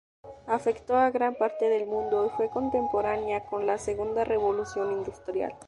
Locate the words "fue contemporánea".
2.31-3.45